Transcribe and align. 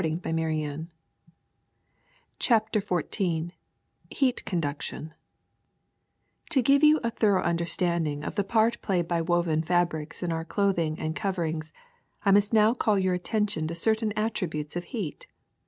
—Translator, 0.01 0.41
<< 0.41 0.61
T 0.79 0.87
CHAPTER 2.39 2.81
XIV 2.81 3.51
HEAT 4.09 4.45
CONDUCTION 4.45 5.13
give 6.49 6.83
you 6.83 6.99
a 7.03 7.11
thorough 7.11 7.43
understanding 7.43 8.23
of 8.23 8.33
the 8.33 8.43
part 8.43 8.81
played 8.81 9.07
by 9.07 9.21
woven 9.21 9.61
fabrics 9.61 10.23
in 10.23 10.31
our 10.31 10.43
clothing 10.43 10.97
and 10.97 11.15
coverings 11.15 11.71
I 12.25 12.31
must 12.31 12.51
now 12.51 12.73
call 12.73 12.97
your 12.97 13.13
attention 13.13 13.67
to 13.67 13.75
certain 13.75 14.11
attributes 14.17 14.75
of 14.75 14.85
heat. 14.85 15.27